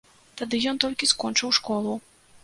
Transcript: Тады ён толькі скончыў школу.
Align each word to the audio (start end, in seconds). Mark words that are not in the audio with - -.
Тады 0.39 0.61
ён 0.71 0.79
толькі 0.83 1.09
скончыў 1.11 1.53
школу. 1.57 1.93